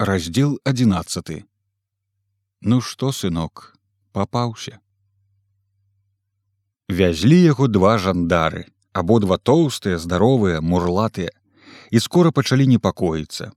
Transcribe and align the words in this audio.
раздзел 0.00 0.58
11 0.64 1.44
ну 2.62 2.76
што 2.80 3.08
сынок 3.12 3.76
папаўся 4.16 4.78
вязлі 6.88 7.36
яго 7.40 7.68
два 7.68 7.98
жандары 8.04 8.62
абодва 9.02 9.36
тоўстыя 9.50 9.98
здаровыя 10.00 10.62
мурлатыя 10.64 11.36
і 11.90 12.00
скора 12.00 12.32
пачалі 12.32 12.66
непакоіцца. 12.72 13.50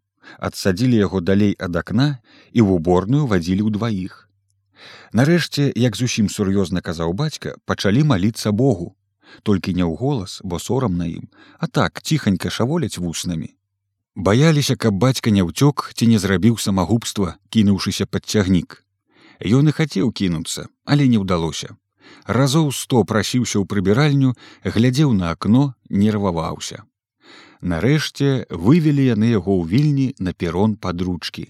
Адсадзілі 0.49 0.99
яго 0.99 1.23
далей 1.23 1.55
ад 1.55 1.79
акна 1.79 2.09
і 2.51 2.59
ў 2.59 2.75
уборную 2.75 3.23
вадзілі 3.31 3.71
ўдваіх. 3.71 4.27
Нарэшце 5.15 5.71
як 5.79 5.95
зусім 5.95 6.27
сур'ёзна 6.27 6.83
казаў 6.83 7.15
бацька 7.15 7.55
пачалі 7.63 8.03
маліцца 8.03 8.51
богу. 8.51 8.91
Толькі 9.47 9.79
не 9.79 9.87
ў 9.87 9.95
голас 9.95 10.41
бо 10.43 10.59
сорам 10.59 10.99
на 10.99 11.07
ім 11.07 11.31
а 11.55 11.71
так 11.71 12.03
ціханька 12.03 12.51
шаволяць 12.51 12.99
вуснамі 12.99 13.55
Баяліся, 14.15 14.75
каб 14.75 14.93
бацька 14.93 15.31
не 15.33 15.41
ўцёк 15.41 15.89
ці 15.97 16.05
не 16.05 16.19
зрабіў 16.21 16.61
самагубства, 16.61 17.41
кінуўшыся 17.49 18.05
пад 18.05 18.29
цягнік. 18.29 18.85
Ён 19.41 19.69
і 19.69 19.73
хацеў 19.73 20.13
кінуцца, 20.13 20.69
але 20.85 21.09
не 21.09 21.17
ўдалося. 21.17 21.73
Разоў 22.29 22.69
сто 22.77 23.01
прасіўся 23.09 23.57
ў 23.57 23.65
прыбіральню, 23.65 24.37
глядзеў 24.61 25.17
на 25.17 25.33
акно, 25.33 25.73
нерваваўся. 25.89 26.85
Нарэшце 27.65 28.45
вывелі 28.53 29.09
яны 29.09 29.33
яго 29.33 29.57
ў 29.57 29.63
вільні 29.65 30.07
на 30.19 30.37
перон 30.37 30.77
падручкі. 30.77 31.49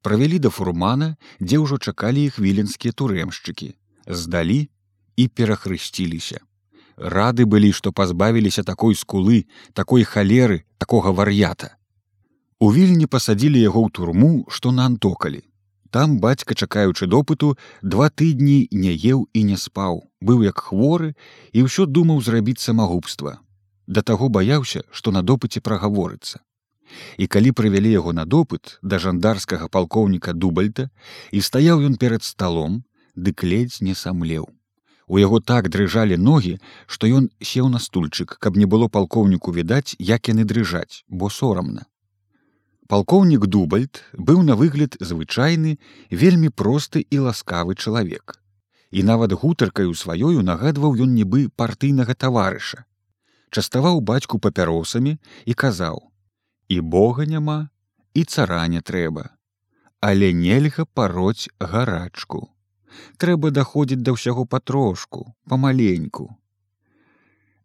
Правялі 0.00 0.38
да 0.40 0.48
фурмана, 0.48 1.20
дзе 1.44 1.60
ўжо 1.60 1.76
чакалі 1.76 2.24
іх 2.24 2.40
віленскія 2.40 2.96
турэмшчыкі, 2.96 3.74
здалі 4.08 4.60
і 5.20 5.28
перахрысціліся. 5.28 6.40
Рады 6.96 7.44
былі, 7.44 7.70
што 7.76 7.92
пазбавіліся 7.92 8.64
такой 8.64 8.96
скулы, 8.96 9.44
такой 9.74 10.08
халеры, 10.08 10.64
такога 10.78 11.12
вар'ята. 11.12 11.77
У 12.60 12.68
вільні 12.74 13.06
пасадзілі 13.06 13.60
яго 13.62 13.80
ў 13.86 13.90
турму, 13.96 14.28
што 14.50 14.70
на 14.74 14.84
антокалі. 14.90 15.40
Там 15.94 16.18
бацька, 16.18 16.54
чакаючы 16.58 17.06
допыту, 17.06 17.54
два 17.82 18.08
тыдні 18.10 18.56
не 18.74 18.94
еў 19.10 19.20
і 19.32 19.42
не 19.50 19.58
спаў, 19.64 20.00
быў 20.20 20.42
як 20.42 20.58
хворы 20.70 21.14
і 21.54 21.62
ўсё 21.66 21.86
думаў 21.86 22.18
зрабіць 22.28 22.58
самагубства. 22.58 23.38
Да 23.86 24.02
таго 24.02 24.26
баяўся, 24.28 24.82
што 24.90 25.14
на 25.14 25.22
допыце 25.22 25.62
прагаворыцца. 25.62 26.42
І 27.16 27.28
калі 27.30 27.52
прывялі 27.54 27.92
яго 27.94 28.10
на 28.12 28.24
допыт 28.26 28.74
да 28.82 28.98
жандарскага 28.98 29.68
палкоўніка 29.70 30.34
дубальта 30.34 30.90
і 31.30 31.42
стаяў 31.48 31.84
ён 31.86 31.94
перад 31.94 32.26
сталом, 32.26 32.82
дык 33.14 33.46
ледзь 33.46 33.78
не 33.80 33.94
самлеў. 33.94 34.48
У 35.06 35.22
яго 35.22 35.38
так 35.38 35.70
дрыжалі 35.70 36.18
ногі, 36.18 36.58
што 36.90 37.06
ён 37.06 37.30
сеў 37.38 37.70
на 37.70 37.78
стульчык, 37.78 38.34
каб 38.42 38.58
не 38.58 38.66
было 38.66 38.90
палкоўніку 38.90 39.54
відаць, 39.54 39.94
як 40.02 40.26
яны 40.34 40.42
дрыжаць, 40.42 41.06
бо 41.06 41.30
сорамна 41.30 41.86
палкоўнік 42.92 43.46
дубальд 43.46 44.02
быў 44.16 44.42
на 44.48 44.56
выгляд 44.56 44.98
звычайны 45.00 45.78
вельмі 46.10 46.50
просты 46.50 47.04
і 47.04 47.24
ласкавы 47.28 47.76
чалавек. 47.76 48.40
І 48.90 49.02
нават 49.04 49.32
гутаркаю 49.32 49.94
сваёю 49.94 50.42
нагадваў 50.42 50.96
ён 51.04 51.14
нібы 51.14 51.48
партыйнага 51.54 52.14
таварыша. 52.14 52.84
Частаваў 53.50 54.00
бацьку 54.00 54.38
папяросамі 54.38 55.18
і 55.44 55.52
казаў 55.54 56.04
і 56.68 56.80
бога 56.80 57.24
няма 57.24 57.68
і 58.14 58.24
цара 58.24 58.64
не 58.68 58.80
трэба 58.80 59.28
але 60.00 60.32
нельга 60.32 60.84
пароць 60.84 61.48
гарачку. 61.58 62.48
Трэба 63.18 63.50
даходзіць 63.50 64.02
да 64.02 64.14
ўсяго 64.14 64.46
патрошку 64.46 65.34
памаленьку 65.50 66.30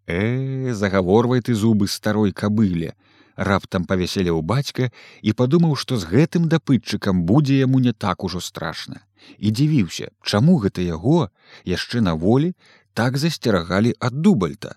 э 0.06 0.74
загаворвай 0.74 1.40
ты 1.40 1.56
зубы 1.56 1.88
старой 1.88 2.34
кабыле 2.34 2.92
раптам 3.36 3.86
павяселеў 3.86 4.42
бацька 4.42 4.89
і 5.22 5.34
падумаў, 5.34 5.76
што 5.76 5.98
з 5.98 6.09
гэтым 6.09 6.48
дапытчыкам 6.50 7.23
будзе 7.26 7.59
яму 7.59 7.80
не 7.80 7.94
так 7.94 8.23
ужо 8.23 8.39
страшна. 8.39 9.02
І 9.38 9.52
дзівіўся, 9.52 10.12
чаму 10.22 10.58
гэта 10.59 10.81
яго 10.81 11.30
яшчэ 11.66 12.02
на 12.02 12.14
волі 12.14 12.54
так 12.94 13.17
засцерагалі 13.17 13.94
ад 13.99 14.21
дубальта. 14.21 14.76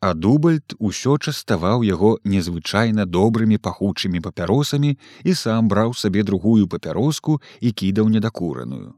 А 0.00 0.14
дубальт 0.14 0.74
усё 0.78 1.18
частаваў 1.18 1.82
яго 1.82 2.18
незвычайна 2.22 3.06
добрымі 3.06 3.58
пахучымі 3.58 4.20
папяросамі 4.22 4.94
і 5.24 5.34
сам 5.34 5.68
браў 5.68 5.94
сабе 5.94 6.22
другую 6.22 6.68
папяроску 6.68 7.40
і 7.60 7.72
кідаў 7.72 8.08
недакураную. 8.08 8.94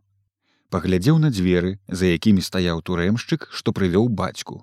Паглядзеў 0.70 1.18
на 1.18 1.30
дзверы, 1.32 1.78
за 1.88 2.06
якімі 2.06 2.44
стаяў 2.44 2.82
турэмшчык, 2.84 3.48
што 3.50 3.72
прывёў 3.72 4.12
бацьку. 4.12 4.62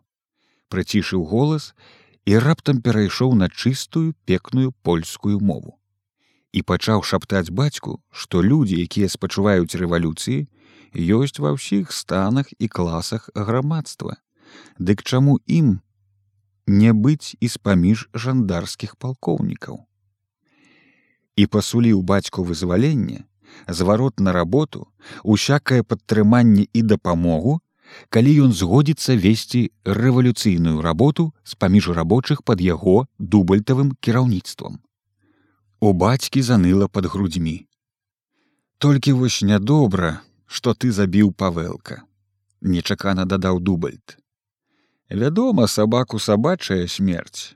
Прыцішыў 0.69 1.25
голас 1.25 1.73
і 2.27 2.35
раптам 2.43 2.81
перайшоў 2.83 3.35
на 3.39 3.47
чыстую 3.47 4.11
пекную 4.27 4.75
польскую 4.83 5.39
мову. 5.39 5.79
І 6.51 6.59
пачаў 6.61 7.03
шаптаць 7.07 7.55
бацьку 7.55 8.03
што 8.11 8.43
людзі 8.43 8.79
якія 8.83 9.07
спачуваюць 9.07 9.79
рэвалюцыі 9.79 10.43
ёсць 11.19 11.39
ва 11.39 11.55
ўсіх 11.55 11.95
станах 11.95 12.51
і 12.59 12.67
класах 12.67 13.29
грамадства. 13.31 14.19
Дык 14.75 15.07
чаму 15.07 15.39
ім 15.47 15.79
не 16.67 16.91
быць 16.91 17.31
і 17.39 17.47
з-паміж 17.47 18.11
жандарскіх 18.11 18.99
палкоўнікаў? 18.99 19.79
І 21.39 21.43
пасуліў 21.47 22.03
бацьку 22.03 22.43
вызваленне 22.43 23.23
зварот 23.71 24.19
на 24.19 24.35
работу 24.35 24.91
усякае 25.23 25.79
падтрыманне 25.83 26.67
і 26.73 26.81
дапамогу 26.81 27.61
калі 28.09 28.31
ён 28.47 28.51
згодзіцца 28.53 29.15
весці 29.15 29.61
рэвалюцыйную 29.83 30.81
работу 30.81 31.33
з-паміж 31.43 31.89
рабочых 31.97 32.43
пад 32.43 32.61
яго 32.61 33.07
дубальтавым 33.17 33.95
кіраўніцтвам. 34.01 34.79
У 35.79 35.93
бацькі 35.93 36.41
заныла 36.41 36.87
под 36.87 37.05
грудзьмі. 37.13 37.57
Толькі 38.77 39.17
вось 39.17 39.41
нядобра, 39.41 40.21
што 40.45 40.73
ты 40.73 40.91
забіў 40.91 41.33
павэлка, 41.33 42.03
нечакана 42.61 43.25
дадаў 43.25 43.59
дубальт. 43.59 44.17
Вядома, 45.09 45.67
сабаку 45.67 46.19
сабачая 46.19 46.87
смерць, 46.87 47.55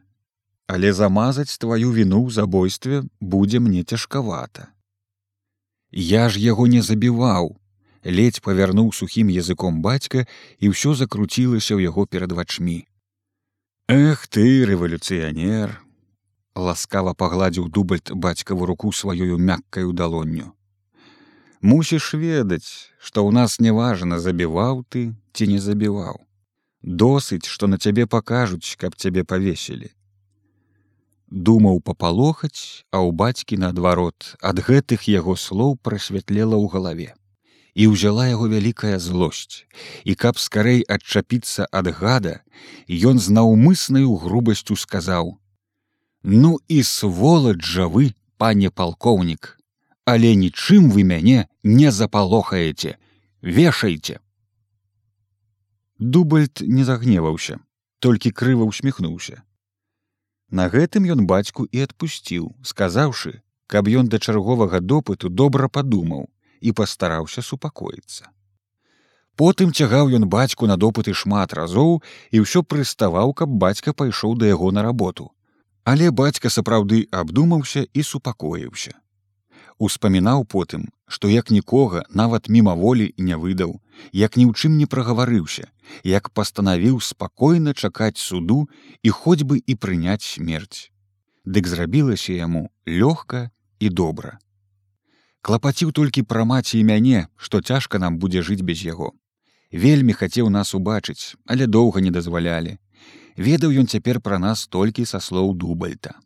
але 0.68 0.94
замазаць 0.94 1.58
тваю 1.58 1.91
віну 1.91 2.25
ў 2.25 2.30
забойстве 2.31 3.03
будзе 3.20 3.59
мне 3.59 3.84
цяжкавата. 3.84 4.72
Я 5.91 6.30
ж 6.30 6.40
яго 6.40 6.68
не 6.68 6.81
забіваў, 6.81 7.61
ледзь 8.04 8.42
павярнуў 8.42 8.92
сухім 8.94 9.30
языком 9.30 9.82
бацька 9.82 10.26
і 10.60 10.74
ўсё 10.74 10.98
закруцілася 10.98 11.78
ў 11.78 11.90
яго 11.90 12.06
перад 12.06 12.32
вачмі. 12.34 12.86
Эх 13.88 14.26
ты 14.28 14.66
рэвалюцыянер 14.66 15.78
ласкава 16.56 17.14
пагладзіў 17.14 17.70
дубальт 17.70 18.12
бацькаву 18.12 18.66
руку 18.66 18.92
сваёю 18.92 19.38
мяккаю 19.38 19.94
далонню. 19.94 20.54
Мусіш 21.62 22.18
ведаць, 22.18 22.90
што 22.98 23.22
ў 23.22 23.32
нас 23.32 23.60
неважна 23.62 24.18
забіваў 24.18 24.82
ты 24.90 25.14
ці 25.34 25.48
не 25.48 25.60
забіваў. 25.62 26.26
Досыць, 26.82 27.46
што 27.46 27.70
на 27.70 27.78
цябе 27.78 28.10
пакажуць, 28.10 28.74
каб 28.82 28.98
цябе 28.98 29.24
павесілі. 29.24 29.94
Думаў 31.30 31.80
папалохаць, 31.86 32.84
а 32.90 33.06
ў 33.06 33.14
бацькі 33.14 33.62
наадварот 33.62 34.36
ад 34.42 34.58
гэтых 34.66 35.06
яго 35.06 35.38
слоў 35.38 35.78
прасвятлела 35.78 36.58
ў 36.58 36.66
галаве 36.68 37.14
і 37.76 37.88
ўзяла 37.94 38.28
яго 38.28 38.48
вялікая 38.52 39.00
злосць. 39.00 39.68
І 40.04 40.16
каб 40.16 40.40
скарэй 40.40 40.84
адчапіцца 40.88 41.68
ад 41.72 41.88
гада 42.00 42.42
ён 42.90 43.20
з 43.20 43.32
наўмыснаю 43.32 44.18
грубасцю 44.18 44.76
сказаў 44.76 45.38
ну 46.24 46.59
і 46.68 46.84
сволач 46.84 47.62
жа 47.66 47.88
вы 47.88 48.14
пане 48.38 48.70
палкоўнік 48.70 49.58
але 50.06 50.36
нічым 50.36 50.90
вы 50.92 51.04
мяне 51.04 51.48
не 51.64 51.92
запалохаеце. 51.92 52.98
Вешайце! 53.42 54.20
Дубальт 56.00 56.62
не 56.62 56.84
загневаўся 56.84 57.59
толькі 58.00 58.32
крыва 58.32 58.66
усміхнуўся. 58.66 59.44
На 60.50 60.68
гэтым 60.74 61.06
ён 61.06 61.26
бацьку 61.30 61.66
і 61.70 61.86
адпусціў 61.86 62.50
сказаўшы 62.66 63.42
каб 63.68 63.88
ён 63.88 64.09
да 64.09 64.20
чарговага 64.20 64.82
допыту 64.82 65.29
добра 65.29 65.70
падумаў 65.70 66.28
і 66.61 66.72
пастараўся 66.72 67.41
супакоіцца. 67.41 68.29
Потым 69.41 69.72
цягаў 69.72 70.11
ён 70.17 70.28
бацьку 70.29 70.67
на 70.69 70.78
допыты 70.78 71.13
шмат 71.17 71.53
разоў 71.58 72.02
і 72.31 72.41
ўсё 72.43 72.61
прыставаў, 72.61 73.34
каб 73.34 73.49
бацька 73.63 73.93
пайшоў 73.93 74.35
да 74.37 74.46
яго 74.52 74.72
на 74.72 74.84
работу. 74.84 75.31
Але 75.84 76.11
бацька 76.11 76.52
сапраўды 76.53 77.08
абдумаўся 77.09 77.87
і 77.93 78.03
супакоіўся. 78.03 78.93
Успамінаў 79.81 80.46
потым, 80.46 80.84
што 81.08 81.31
як 81.31 81.49
нікога 81.49 82.03
нават 82.13 82.49
мімаволі 82.49 83.08
не 83.17 83.34
выдаў, 83.34 83.81
як 84.13 84.37
ні 84.37 84.46
ў 84.46 84.53
чым 84.53 84.78
не 84.78 84.85
прагаварыўся, 84.85 85.66
як 86.03 86.29
пастанавіў 86.29 87.02
спакойна 87.02 87.73
чакаць 87.73 88.22
суду 88.22 88.69
і 89.02 89.09
хоць 89.09 89.41
бы 89.41 89.58
і 89.58 89.73
прыняць 89.73 90.22
смерць. 90.28 90.93
Дык 91.46 91.66
зрабілася 91.66 92.37
яму 92.37 92.69
лёгка 92.85 93.49
і 93.79 93.90
добра 93.90 94.37
клапаціў 95.41 95.91
толькі 95.91 96.23
пра 96.23 96.46
маці 96.46 96.79
і 96.79 96.84
мяне, 96.85 97.28
што 97.38 97.61
цяжка 97.61 97.99
нам 97.99 98.17
будзе 98.17 98.41
жыць 98.41 98.61
без 98.61 98.84
яго. 98.85 99.11
Вельмі 99.72 100.14
хацеў 100.14 100.49
нас 100.49 100.76
убачыць, 100.76 101.35
але 101.46 101.67
доўга 101.67 102.02
не 102.02 102.11
дазвалялі. 102.11 102.78
Ведаў 103.38 103.72
ён 103.84 103.88
цяпер 103.88 104.20
пра 104.20 104.38
нас 104.40 104.67
толькі 104.67 105.05
са 105.05 105.20
слоў 105.20 105.55
дубальта. 105.55 106.20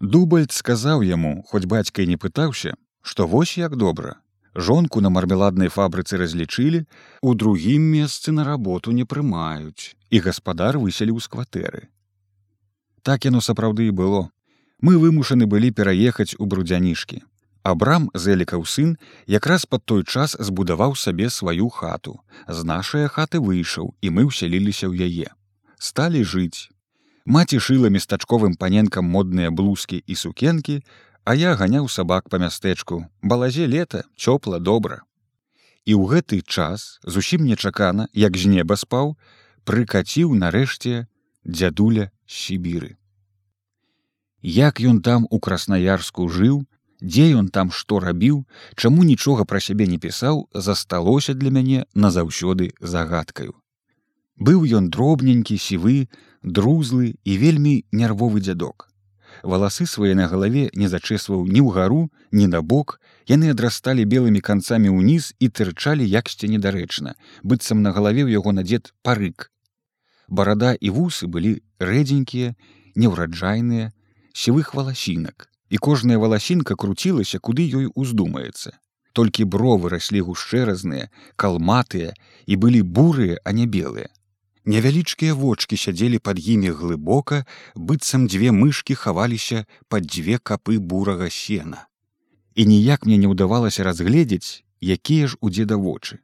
Дубальд 0.00 0.52
сказаў 0.52 1.02
яму, 1.02 1.42
хоць 1.50 1.66
бацька 1.66 2.02
і 2.02 2.06
не 2.14 2.16
пытаўся, 2.16 2.74
што 3.02 3.26
вось 3.26 3.58
як 3.58 3.76
добра. 3.76 4.22
Жонку 4.54 5.00
на 5.00 5.10
мармеладнай 5.10 5.68
фабрыцы 5.68 6.16
разлічылі, 6.18 6.86
у 7.22 7.34
другім 7.34 7.82
месцы 7.94 8.32
на 8.32 8.44
работу 8.44 8.92
не 8.92 9.04
прымаюць, 9.04 9.94
і 10.10 10.20
гаспадар 10.22 10.78
выселіў 10.78 11.20
з 11.20 11.26
кватэры. 11.34 11.82
Так 13.02 13.24
яно 13.24 13.40
сапраўды 13.40 13.90
і 13.90 13.94
было. 13.94 14.30
Мы 14.80 14.98
вымушаны 14.98 15.46
былі 15.46 15.70
пераехаць 15.70 16.34
у 16.38 16.46
брудзянішкі. 16.46 17.22
Абрам 17.68 18.08
зэлікаў 18.16 18.64
сын 18.64 18.96
якраз 19.28 19.66
пад 19.68 19.84
той 19.84 20.04
час 20.04 20.36
збудаваў 20.48 20.94
сабе 20.96 21.28
сваю 21.28 21.68
хату. 21.68 22.14
З 22.48 22.64
нашай 22.64 23.08
хаты 23.12 23.40
выйшаў 23.44 23.92
і 24.00 24.12
мы 24.16 24.24
ўсяліліся 24.28 24.88
ў 24.88 25.04
яе. 25.04 25.28
Сталі 25.76 26.24
жыць. 26.24 26.72
Маці 27.28 27.60
шыла 27.60 27.92
местачковым 27.92 28.56
паненкам 28.56 29.04
модныя 29.04 29.52
блузкі 29.52 30.00
і 30.00 30.14
сукенкі, 30.16 30.80
а 31.28 31.34
я 31.36 31.52
ганяў 31.60 31.90
сабак 31.92 32.32
па 32.32 32.40
мястэчку, 32.40 33.04
балазе 33.20 33.68
лета, 33.68 34.00
цёпла 34.16 34.56
добра. 34.64 35.04
І 35.84 35.92
ў 35.92 36.08
гэты 36.08 36.40
час 36.40 36.96
зусім 37.04 37.44
нечакана, 37.44 38.08
як 38.16 38.40
з 38.40 38.48
неба 38.48 38.80
спаў, 38.80 39.12
прыкаціў 39.68 40.32
нарэшце 40.40 41.04
дзядуля 41.44 42.08
сібіры. 42.24 42.96
Як 44.40 44.80
ён 44.80 45.04
там 45.04 45.28
у 45.28 45.36
краснаярску 45.36 46.32
жыў, 46.32 46.64
дзе 47.02 47.30
ён 47.38 47.48
там 47.48 47.70
што 47.70 48.00
рабіў, 48.00 48.44
чаму 48.76 49.04
нічога 49.04 49.44
пра 49.44 49.60
сябе 49.60 49.86
не 49.86 49.98
пісаў, 49.98 50.48
засталося 50.54 51.34
для 51.34 51.50
мяне 51.50 51.86
назаўсёды 51.94 52.72
загадкаю. 52.80 53.54
Быў 54.38 54.66
ён 54.78 54.90
дробненькі 54.90 55.58
сівы, 55.58 56.08
друзлы 56.42 57.14
і 57.24 57.38
вельмі 57.38 57.84
нервовы 57.92 58.40
дзядок. 58.40 58.88
Валасы 59.42 59.86
свае 59.86 60.14
на 60.14 60.26
галаве 60.26 60.70
не 60.74 60.88
зачэсваў 60.88 61.46
ні 61.46 61.62
ўгару, 61.62 62.10
ні 62.32 62.46
на 62.46 62.62
бок, 62.62 62.98
яны 63.26 63.50
адрасталі 63.54 64.04
белымі 64.04 64.40
канцамі 64.40 64.90
ўніз 64.90 65.34
і 65.38 65.48
тырчалі 65.48 66.06
яксьці 66.06 66.50
недарэчна, 66.54 67.14
быццам 67.42 67.82
на 67.82 67.94
галаве 67.94 68.26
ў 68.26 68.38
яго 68.38 68.54
надзед 68.54 68.94
парык. 69.02 69.50
Барада 70.28 70.74
і 70.74 70.90
вусы 70.90 71.26
былі 71.26 71.62
рэдзенькія, 71.78 72.54
неўраджайныя, 72.98 73.92
сівых 74.34 74.74
валасінак, 74.74 75.47
і 75.70 75.76
кожная 75.78 76.18
валасінка 76.18 76.74
круцілася, 76.74 77.38
куды 77.38 77.68
ёй 77.68 77.88
уздумаецца. 77.94 78.76
Толькі 79.12 79.44
бровы 79.44 79.90
раслі 79.90 80.20
гушчэразныя, 80.22 81.10
калматыя 81.36 82.14
і 82.46 82.54
былі 82.56 82.82
бурыя, 82.82 83.38
а 83.44 83.52
не 83.52 83.66
белыя. 83.66 84.08
Невялічкія 84.68 85.34
вочки 85.34 85.76
сядзелі 85.80 86.18
пад 86.18 86.38
імі 86.38 86.70
глыбока, 86.76 87.44
быццам 87.74 88.28
дзве 88.28 88.52
мышкі 88.52 88.94
хаваліся 88.94 89.64
пад 89.88 90.04
дзве 90.04 90.36
капы 90.38 90.78
бурага 90.78 91.30
сена. 91.30 91.88
І 92.54 92.66
ніяк 92.66 93.06
мне 93.06 93.16
не 93.16 93.28
ўдавалася 93.32 93.84
разгледзець, 93.88 94.64
якія 94.80 95.32
ж 95.32 95.40
у 95.40 95.48
дзеда 95.48 95.80
вочы. 95.80 96.20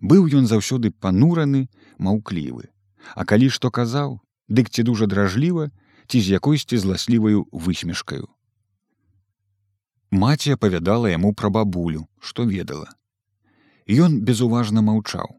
Быў 0.00 0.32
ён 0.32 0.48
заўсёды 0.48 0.88
панураны, 0.88 1.68
маўклівы. 1.98 2.72
А 3.14 3.28
калі 3.28 3.52
што 3.52 3.68
казаў, 3.68 4.20
дык 4.48 4.72
ці 4.72 4.82
дужа 4.82 5.04
дражліва, 5.04 5.68
ці 6.08 6.20
з 6.20 6.40
якойсьці 6.40 6.80
зласліваю 6.80 7.44
высмешкаю. 7.52 8.28
Маці 10.10 10.56
апавядала 10.58 11.10
яму 11.10 11.30
пра 11.32 11.50
бабулю, 11.54 12.08
што 12.18 12.42
ведала. 12.42 12.90
Ён 13.86 14.18
безуважна 14.26 14.82
маўчаў. 14.82 15.38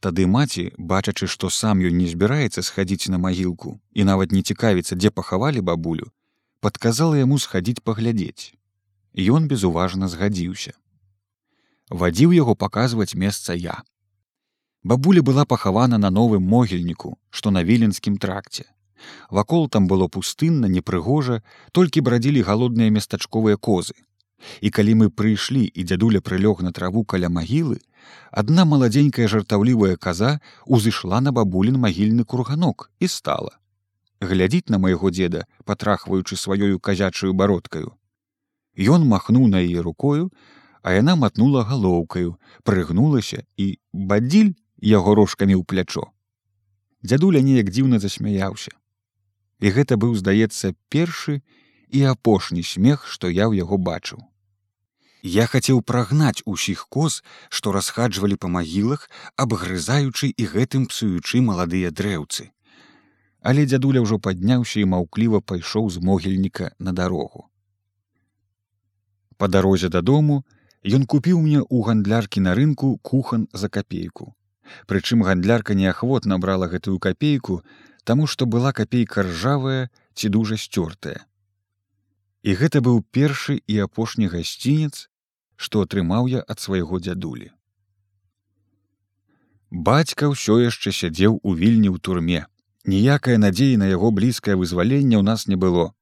Тады 0.00 0.24
маці, 0.26 0.72
бачачы, 0.78 1.28
што 1.28 1.50
сам 1.52 1.84
ён 1.84 2.00
не 2.00 2.08
збіраецца 2.08 2.64
схадзіць 2.64 3.12
на 3.12 3.18
магілку 3.20 3.76
і 3.92 4.08
нават 4.08 4.32
не 4.32 4.40
цікавіцца, 4.40 4.96
дзе 4.96 5.10
пахавалі 5.12 5.60
бабулю, 5.60 6.08
падказала 6.64 7.20
яму 7.20 7.36
схадзіць 7.38 7.84
паглядзець. 7.84 8.56
Ён 9.12 9.48
безуважна 9.52 10.08
згадзіўся. 10.08 10.72
Вадзіў 11.90 12.32
яго 12.32 12.56
паказваць 12.56 13.14
месца 13.14 13.52
я. 13.52 13.82
Бабуля 14.82 15.20
была 15.20 15.44
пахавана 15.44 15.98
на 15.98 16.08
новым 16.08 16.42
могільніку, 16.42 17.18
што 17.28 17.50
на 17.50 17.64
віленскім 17.64 18.16
тракце. 18.16 18.64
Вакол 19.30 19.68
там 19.68 19.86
было 19.86 20.08
пустынна, 20.08 20.66
непрыгожа, 20.66 21.42
толькі 21.72 22.06
брадзілі 22.06 22.42
галодныя 22.42 22.90
местачковыя 22.90 23.56
козы. 23.56 23.94
І 24.60 24.70
калі 24.70 24.94
мы 25.00 25.06
прыйшлі 25.10 25.64
і 25.68 25.84
дзядуля 25.84 26.20
прылёг 26.24 26.62
на 26.64 26.72
траву 26.72 27.04
каля 27.04 27.28
магілы, 27.28 27.80
адна 28.32 28.64
маладзенькая 28.64 29.28
жартаўлівая 29.28 29.96
каза 29.96 30.40
узышла 30.64 31.20
на 31.20 31.32
бабулін 31.32 31.76
магільны 31.80 32.24
курганок 32.24 32.90
і 33.00 33.08
стала. 33.08 33.56
Глядзіць 34.20 34.68
на 34.68 34.78
майго 34.78 35.10
дзеда, 35.10 35.44
патрахваючы 35.64 36.36
сваёю 36.36 36.78
казячую 36.78 37.32
бародкаю. 37.32 37.96
Ён 38.76 39.06
махнуў 39.08 39.48
на 39.48 39.60
яе 39.60 39.80
рукою, 39.84 40.30
а 40.82 40.92
яна 40.96 41.16
матнула 41.16 41.64
галоўкаю, 41.64 42.36
прыгнулася 42.64 43.44
і 43.56 43.76
бадзіль 43.92 44.56
яго 44.80 45.14
рожкамі 45.14 45.56
ў 45.56 45.64
плячо. 45.64 46.08
Дзядуля 47.04 47.40
неяк 47.40 47.72
дзіўна 47.72 47.98
засмяяўся 48.00 48.79
і 49.60 49.72
гэта 49.76 49.96
быў 50.00 50.16
здаецца 50.16 50.72
першы 50.88 51.40
і 51.90 52.02
апошні 52.12 52.62
смех 52.64 53.06
што 53.06 53.28
я 53.28 53.46
ў 53.48 53.60
яго 53.62 53.76
бачыў. 53.76 54.24
Я 55.22 55.44
хацеў 55.52 55.82
прагнаць 55.84 56.42
усіх 56.52 56.86
коз 56.88 57.20
што 57.48 57.72
расхаджвалі 57.76 58.40
па 58.40 58.48
магілах 58.48 59.04
абгрызаючы 59.36 60.32
і 60.32 60.48
гэтым 60.54 60.88
псуючы 60.92 61.44
маладыя 61.44 61.92
дрэўцы. 61.92 62.48
Але 63.40 63.64
дзядуля 63.68 64.00
ўжо 64.04 64.18
падняўся 64.18 64.80
і 64.80 64.88
маўкліва 64.96 65.40
пайшоў 65.40 65.90
з 65.92 66.00
могільніка 66.00 66.72
на 66.78 66.92
дарогу. 66.92 67.48
По 69.36 69.48
дарозе 69.48 69.88
дадому 69.88 70.42
ён 70.84 71.04
купіў 71.04 71.40
мне 71.40 71.60
ў 71.60 71.84
гандляркі 71.84 72.40
на 72.40 72.56
рынку 72.56 72.96
кухан 73.04 73.48
за 73.52 73.68
капейку 73.68 74.32
прычым 74.86 75.22
гандлярка 75.26 75.74
неахвотна 75.74 76.38
брала 76.38 76.68
гэтую 76.68 76.98
капейку 76.98 77.62
таму 78.04 78.26
што 78.26 78.46
была 78.46 78.72
капейка 78.72 79.22
ржавая 79.22 79.90
ці 80.14 80.28
дужа 80.28 80.56
сцёртая. 80.56 81.26
І 82.42 82.56
гэта 82.56 82.80
быў 82.80 83.04
першы 83.12 83.60
і 83.66 83.78
апошні 83.84 84.30
гасцінец, 84.32 85.08
што 85.56 85.84
атрымаў 85.84 86.28
я 86.32 86.40
ад 86.48 86.58
свайго 86.60 86.98
дзядулі. 86.98 87.50
Бацька 89.70 90.30
ўсё 90.32 90.56
яшчэ 90.58 90.90
сядзеў 90.90 91.38
у 91.44 91.54
вільні 91.54 91.92
ў 91.92 92.00
турме. 92.00 92.48
Ніякай 92.88 93.36
надзеі 93.38 93.76
на 93.76 93.86
яго 93.92 94.10
блізкае 94.10 94.56
вызваленне 94.56 95.20
ў 95.20 95.22
нас 95.22 95.46
не 95.46 95.54
было. 95.54 95.92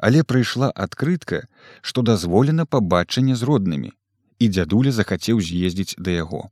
Але 0.00 0.24
прыйшла 0.24 0.72
адкрытка, 0.72 1.44
што 1.80 2.02
дазволена 2.02 2.66
пабачанне 2.66 3.36
з 3.36 3.46
роднымі, 3.46 3.92
і 4.40 4.48
дзядуля 4.48 4.90
захацеў 4.90 5.38
з'ездзіць 5.38 6.00
да 6.00 6.16
яго. 6.16 6.48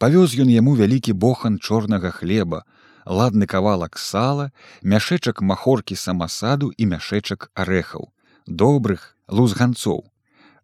Павёз 0.00 0.32
ён 0.42 0.48
яму 0.48 0.72
вялікі 0.80 1.12
бохан 1.12 1.58
чорнага 1.60 2.10
хлеба, 2.18 2.64
ладны 3.04 3.44
кавалак 3.44 3.98
сала, 4.00 4.46
мяшэчак 4.80 5.42
махоркі 5.44 5.96
самасаду 6.02 6.70
і 6.72 6.86
мяшэчак 6.92 7.50
арэхаў, 7.52 8.06
добрых 8.48 9.02
лузганцоў. 9.28 9.98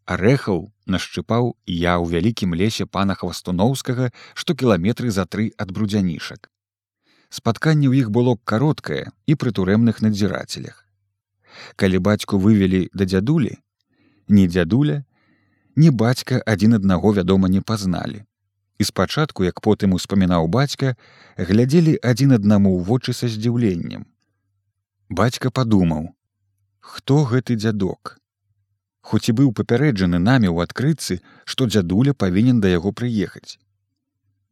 Арэхаў 0.09 0.63
нашчыпаў 0.89 1.53
я 1.69 2.01
ў 2.01 2.17
вялікім 2.17 2.57
лесе 2.57 2.87
пана 2.89 3.13
хвастуноўскага, 3.21 4.09
што 4.33 4.57
кіламетры 4.57 5.13
за 5.13 5.27
тры 5.29 5.53
ад 5.61 5.75
брудзянішак. 5.79 6.49
Спатканне 7.29 7.93
ў 7.93 8.07
іх 8.07 8.09
было 8.17 8.41
кароткае 8.53 9.13
і 9.27 9.37
пры 9.37 9.53
турэмных 9.53 10.01
надзірацелях. 10.01 10.81
Калі 11.77 12.01
бацьку 12.09 12.41
вывелі 12.41 12.81
да 12.97 13.05
дзядулі, 13.05 13.53
ні 14.33 14.49
дзядуля, 14.49 15.05
ні 15.77 15.93
бацька 15.93 16.41
адзін 16.55 16.81
аднаго 16.81 17.13
вядома 17.21 17.53
не 17.53 17.61
пазналі 17.61 18.25
і 18.79 18.85
спачатку 18.85 19.45
як 19.45 19.61
потым 19.61 19.97
успамінаў 19.97 20.49
бацька 20.53 20.95
глядзелі 21.37 21.97
адзін 22.03 22.37
аднаму 22.39 22.73
ў 22.77 22.85
вочы 22.89 23.17
са 23.17 23.29
здзіўленнем. 23.33 24.05
Бацька 25.09 25.51
падумаў 25.51 26.13
хто 26.81 27.25
гэты 27.31 27.57
дзядок? 27.61 28.17
Хоць 29.01 29.29
і 29.31 29.37
быў 29.39 29.53
папярэджаны 29.53 30.19
намі 30.19 30.51
ў 30.51 30.67
адкрыцы 30.69 31.21
што 31.45 31.71
дзядуля 31.71 32.13
павінен 32.13 32.61
да 32.61 32.73
яго 32.73 32.93
прыехаць. 32.93 33.59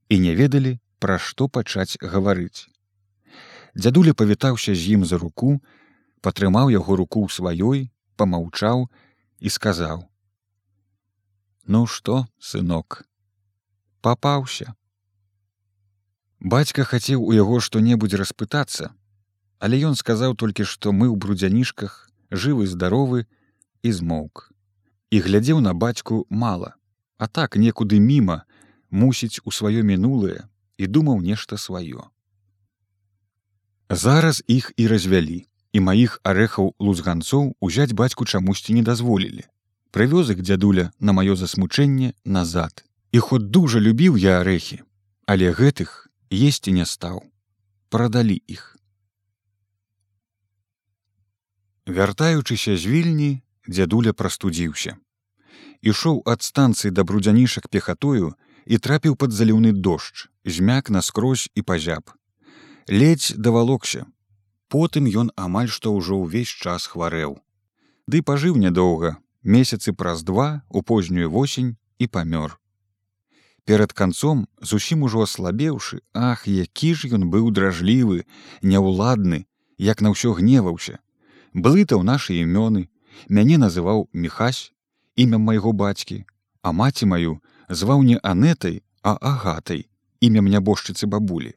І 0.09 0.19
не 0.25 0.35
ведалі 0.39 0.79
пра 0.99 1.19
што 1.19 1.49
пачаць 1.49 1.99
гаварыць. 2.01 2.71
Дзядуля 3.75 4.15
павітаўся 4.15 4.75
з 4.75 4.99
ім 4.99 5.05
за 5.05 5.19
руку 5.19 5.61
патрымаў 6.25 6.73
яго 6.73 6.97
руку 7.03 7.27
ў 7.27 7.29
сваёй 7.29 7.87
помаўчаў 8.17 8.89
і 9.41 9.51
сказаў 9.51 10.05
ну 11.67 11.87
што 11.87 12.27
сынок 12.39 13.03
папаўся. 14.05 14.75
Бацька 16.55 16.85
хацеў 16.85 17.25
у 17.25 17.33
яго 17.33 17.61
што-небудзь 17.65 18.19
распытацца, 18.21 18.93
але 19.65 19.81
ён 19.89 19.95
сказаў 19.97 20.37
толькі, 20.37 20.69
што 20.69 20.93
мы 20.93 21.09
ў 21.09 21.17
брудзянішках 21.17 21.95
жывы 22.29 22.67
здаровы 22.69 23.25
і 23.83 23.93
змоўк. 23.99 24.51
І 25.09 25.21
глядзеў 25.25 25.65
на 25.65 25.73
бацьку 25.73 26.27
мала, 26.29 26.75
а 27.17 27.29
так 27.29 27.57
некуды 27.57 28.01
міма 28.01 28.43
мусіць 28.91 29.41
у 29.45 29.55
сваё 29.55 29.81
мінулае 29.83 30.45
і 30.77 30.85
думаў 30.87 31.25
нешта 31.25 31.57
сваё. 31.57 32.11
Зараз 33.89 34.43
іх 34.47 34.73
і 34.77 34.89
развялі, 34.93 35.47
і 35.73 35.81
маіх 35.81 36.21
арэхаў 36.23 36.75
лузганцоў 36.79 37.55
узяць 37.61 37.93
бацьку 37.93 38.25
чамусьці 38.25 38.75
не 38.77 38.83
дазволілі. 38.83 39.49
Прывёз 39.95 40.35
іх 40.35 40.43
дзядуля 40.43 40.91
на 41.01 41.17
маё 41.17 41.37
засмучэнне 41.41 42.15
назад. 42.25 42.85
І 43.15 43.19
ход 43.23 43.51
дужа 43.55 43.79
любіў 43.79 44.17
я 44.19 44.41
арэхі, 44.43 44.77
але 45.31 45.55
гэтых 45.55 45.91
есці 46.35 46.73
не 46.75 46.83
стаў. 46.83 47.21
Прадалі 47.87 48.35
іх. 48.51 48.63
Вяртаючыся 51.87 52.75
з 52.75 52.91
вільні, 52.91 53.29
дзядуля 53.71 54.15
прастудзіўся. 54.19 54.97
Ішоў 55.93 56.25
ад 56.27 56.43
станцыі 56.43 56.91
да 56.91 57.05
брудзянішак 57.07 57.71
пехатою 57.71 58.33
і 58.67 58.81
трапіў 58.83 59.15
пад 59.15 59.31
заліўны 59.31 59.71
дождж, 59.79 60.27
змяк 60.43 60.91
наскрозь 60.91 61.47
і 61.55 61.63
пазяб. 61.63 62.11
Ледзь 62.91 63.31
давалокся. 63.39 64.11
Потым 64.67 65.07
ён 65.07 65.31
амаль 65.39 65.71
што 65.71 65.95
ўжо 65.95 66.19
ўвесь 66.25 66.51
час 66.67 66.91
хварэў. 66.91 67.39
Ды 68.11 68.27
пажыў 68.27 68.59
нядоўга, 68.59 69.23
месяцы 69.47 69.95
праз 69.95 70.27
два 70.27 70.67
у 70.69 70.83
познюю 70.83 71.31
восень 71.31 71.77
і 72.03 72.11
памёр. 72.11 72.59
Перад 73.65 73.93
канцом 73.93 74.47
зусім 74.61 75.03
ужо 75.03 75.25
аслабеўшы, 75.25 76.01
ах, 76.13 76.45
які 76.47 76.93
ж 76.95 77.09
ён 77.17 77.31
быў 77.33 77.49
дражлівы, 77.49 78.29
няўладны, 78.61 79.47
як 79.79 80.05
на 80.05 80.13
ўсё 80.13 80.37
гневаўся. 80.37 81.01
Блытаў 81.55 82.05
нашы 82.05 82.37
імёны, 82.45 82.93
мяне 83.29 83.57
называў 83.57 84.09
мехась, 84.13 84.73
імя 85.17 85.41
майго 85.41 85.73
бацькі, 85.73 86.25
а 86.61 86.73
маці 86.73 87.09
маю 87.09 87.41
зваў 87.69 88.05
не 88.05 88.21
анетай, 88.23 88.83
а 89.03 89.17
агатай, 89.17 89.89
імем 90.21 90.53
нябожчыцы 90.53 91.09
бабулі. 91.09 91.57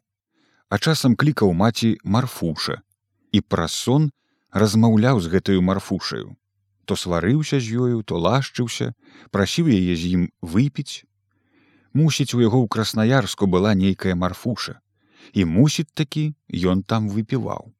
А 0.69 0.79
часам 0.79 1.15
клікаў 1.15 1.51
маці 1.51 1.97
марфуша 2.03 2.81
і 3.31 3.41
праз 3.41 3.75
сон 3.75 4.11
размаўляў 4.51 5.19
з 5.19 5.27
гэтаю 5.27 5.59
марфушаю 5.61 6.35
то 6.87 6.95
сварыўся 6.95 7.59
з 7.59 7.75
ёю, 7.83 8.01
то 8.07 8.15
лашчыўся, 8.15 8.95
прасіў 9.35 9.67
яе 9.67 9.93
з 9.99 10.15
ім 10.15 10.21
выпіць. 10.39 11.03
Мусіць, 11.97 12.33
у 12.37 12.41
яго 12.43 12.59
ў 12.61 12.67
краснаярску 12.73 13.47
была 13.53 13.73
нейкая 13.73 14.13
марфуша, 14.23 14.77
і 15.33 15.45
мусіць 15.49 15.89
такі 15.93 16.23
ён 16.73 16.83
там 16.83 17.09
выпіваў. 17.09 17.73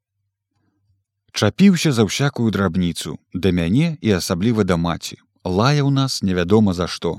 Чапіўся 1.37 1.91
за 1.93 2.05
ўсякую 2.07 2.49
драбніцу, 2.55 3.13
да 3.33 3.53
мяне 3.53 3.89
і 4.01 4.17
асабліва 4.17 4.65
да 4.65 4.77
маці, 4.85 5.21
лаяў 5.59 5.91
нас 5.99 6.23
невядома 6.29 6.73
за 6.73 6.87
што, 6.95 7.13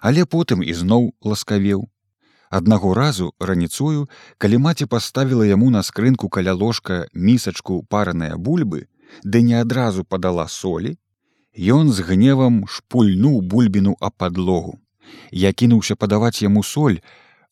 але 0.00 0.26
потым 0.36 0.62
ізноў 0.62 1.10
ласкавеў. 1.32 1.88
Аднаго 2.54 2.94
разу 2.94 3.32
раніцою, 3.40 4.06
калі 4.38 4.62
маці 4.68 4.86
паставіла 4.86 5.48
яму 5.50 5.74
на 5.74 5.82
скрынку 5.82 6.30
каля 6.38 6.54
ложка 6.54 7.00
місачку 7.30 7.82
параныя 7.90 8.38
бульбы, 8.38 8.86
ды 9.24 9.42
не 9.42 9.58
адразу 9.64 10.04
падала 10.04 10.46
солі, 10.46 10.94
Ён 11.54 11.92
з 11.94 12.02
гневам 12.02 12.64
шпульнуў 12.66 13.38
бульбіну 13.40 13.94
а 14.00 14.10
падлогу. 14.10 14.83
Я 15.30 15.52
кінуўся 15.52 15.96
падаваць 15.96 16.42
яму 16.42 16.62
соль, 16.62 17.00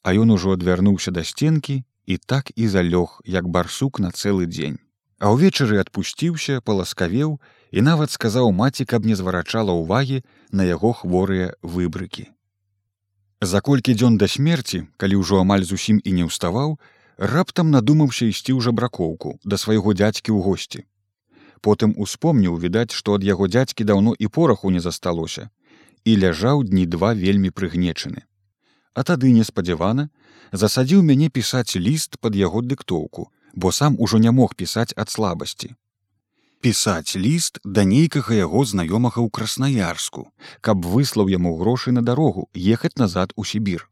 а 0.03 0.15
ён 0.15 0.31
ужо 0.37 0.55
адвярнуўся 0.59 1.11
да 1.11 1.25
сценкі 1.25 1.83
і 2.07 2.17
так 2.17 2.53
і 2.57 2.69
залёг, 2.69 3.21
як 3.25 3.49
барсук 3.49 3.99
на 3.99 4.11
цэлы 4.11 4.47
дзень. 4.47 4.79
А 5.23 5.31
ўвечары 5.31 5.79
адпусціўся, 5.79 6.61
паласкавеў 6.61 7.39
і 7.71 7.81
нават 7.81 8.11
сказаў 8.11 8.51
маці, 8.51 8.85
каб 8.85 9.07
не 9.07 9.15
зварачала 9.15 9.73
ўвагі 9.73 10.23
на 10.51 10.67
яго 10.67 10.93
хворыя 10.93 11.55
выбрыкі. 11.63 12.27
За 13.43 13.61
колькі 13.61 13.95
дзён 13.95 14.19
да 14.19 14.27
смерці, 14.27 14.87
калі 14.97 15.23
ўжо 15.23 15.39
амаль 15.43 15.63
зусім 15.63 16.03
і 16.03 16.11
не 16.19 16.27
ўставаў, 16.27 16.79
раптам 17.19 17.71
надумаўся 17.71 18.27
ісці 18.27 18.53
ў 18.57 18.61
жабракоўку 18.67 19.39
да 19.45 19.59
свайго 19.61 19.95
дзядзькі 19.95 20.33
ў 20.33 20.43
госці 20.43 20.81
потым 21.63 21.95
успомніў 22.05 22.59
відаць 22.59 22.91
што 22.91 23.15
ад 23.19 23.25
яго 23.27 23.47
дзядзькі 23.47 23.87
даўно 23.87 24.15
і 24.19 24.27
пораху 24.27 24.73
не 24.75 24.81
засталося 24.81 25.49
і 26.05 26.17
ляжаў 26.19 26.65
дні 26.65 26.87
два 26.87 27.13
вельмі 27.15 27.51
прыгнечаны. 27.51 28.27
А 28.95 29.03
тады 29.03 29.33
неспадзявана 29.33 30.09
засадзіў 30.53 31.03
мяне 31.03 31.29
пісаць 31.31 31.77
ліст 31.77 32.19
под 32.21 32.37
яго 32.37 32.61
дыктоўку 32.61 33.31
бо 33.55 33.73
сам 33.73 33.97
ужо 33.99 34.19
не 34.19 34.31
мог 34.31 34.55
пісаць 34.55 34.93
ад 34.97 35.11
слабасці. 35.11 35.75
Пісаць 36.61 37.17
ліст 37.17 37.59
да 37.65 37.85
нейкага 37.85 38.35
яго 38.35 38.65
знаёмага 38.65 39.19
ў 39.19 39.29
краснаярску 39.31 40.31
каб 40.61 40.87
выслаў 40.87 41.29
яму 41.33 41.57
грошы 41.59 41.93
на 41.93 42.03
дарогу 42.03 42.49
ехаць 42.55 42.97
назад 42.97 43.33
у 43.37 43.45
сібір. 43.45 43.89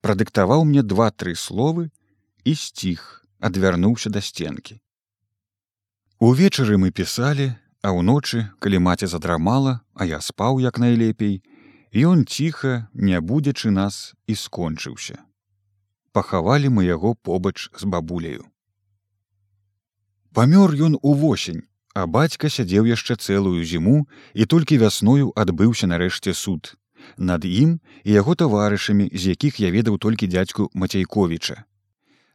Прадыктаваў 0.00 0.64
мне 0.64 0.82
два-тры 0.82 1.36
словы 1.36 1.90
і 2.44 2.54
сціх 2.54 3.26
адвярнуўся 3.40 4.10
да 4.10 4.20
сценкі. 4.20 4.80
Увечары 6.18 6.80
мы 6.80 6.90
пісалі, 6.90 7.52
а 7.86 7.94
ўночы, 7.94 8.50
калі 8.58 8.82
маці 8.82 9.06
задрамала, 9.06 9.78
а 9.94 10.02
я 10.10 10.18
спаў 10.18 10.58
як 10.58 10.82
найлепей, 10.82 11.38
ён 11.94 12.26
ціха, 12.26 12.90
не 12.92 13.20
будзячы 13.22 13.70
нас 13.70 14.18
і 14.26 14.34
скончыўся. 14.34 15.22
Пахавалі 16.10 16.72
мы 16.74 16.82
яго 16.90 17.14
побач 17.14 17.70
з 17.78 17.86
бабуляю. 17.86 18.42
Памёр 20.34 20.74
ён 20.74 20.98
увосень, 20.98 21.62
а 21.94 22.10
бацька 22.10 22.50
сядзеў 22.50 22.90
яшчэ 22.90 23.16
цэлую 23.22 23.62
зіму 23.62 24.10
і 24.34 24.50
толькі 24.50 24.82
вясною 24.82 25.30
адбыўся 25.38 25.86
нарэшце 25.86 26.34
суд. 26.34 26.74
Над 27.16 27.46
ім 27.46 27.78
і 28.02 28.10
яго 28.18 28.34
таварышамі, 28.34 29.14
з 29.14 29.38
якіх 29.38 29.62
я 29.62 29.70
ведаў 29.70 30.02
толькі 30.02 30.26
дзядзьку 30.26 30.70
Мацейковіча. 30.74 31.62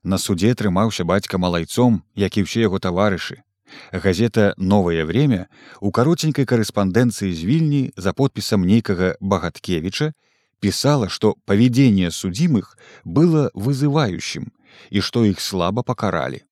На 0.04 0.18
судзе 0.18 0.56
трымаўся 0.56 1.04
бацька 1.04 1.38
малайцом, 1.38 2.04
як 2.16 2.40
і 2.40 2.48
ўсе 2.48 2.64
яго 2.64 2.80
таварышы, 2.80 3.44
Газета 3.92 4.54
новое 4.58 5.06
время 5.06 5.48
у 5.80 5.92
каротенькой 5.92 6.46
карэспандэнцыі 6.46 7.34
з 7.34 7.42
вільні 7.44 7.82
за 7.98 8.14
подпісам 8.14 8.64
нейкага 8.64 9.16
багаткевича 9.20 10.14
пісала, 10.60 11.10
што 11.10 11.36
павядзенне 11.46 12.12
судзімых 12.12 12.78
было 13.04 13.50
вызывающим 13.54 14.52
і 14.90 15.02
што 15.02 15.26
іх 15.26 15.42
слаба 15.42 15.84
пакаралі. 15.84 16.44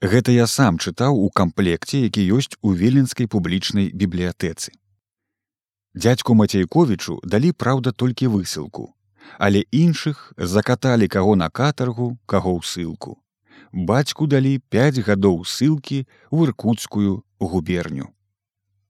Гэта 0.00 0.32
я 0.32 0.46
сам 0.46 0.78
чытаў 0.78 1.16
у 1.16 1.30
камплекце, 1.30 2.04
які 2.04 2.24
ёсць 2.36 2.56
у 2.62 2.74
віленскай 2.74 3.26
публічнай 3.26 3.90
бібліятэцы. 3.92 4.72
Дядзьку 5.94 6.34
Мацейковічу 6.34 7.20
далі 7.24 7.52
праўда 7.52 7.92
толькі 7.92 8.28
высылку, 8.28 8.92
але 9.38 9.64
іншых 9.70 10.32
закаталі 10.36 11.08
каго 11.08 11.36
на 11.36 11.48
катаргу, 11.48 12.18
каго 12.26 12.58
ў 12.58 12.62
ссылку 12.66 13.23
бацьку 13.74 14.26
далі 14.30 14.58
пяць 14.70 15.02
гадоў 15.02 15.42
ссылкі 15.44 16.06
ў 16.30 16.48
іркутскую 16.48 17.22
губерню 17.40 18.14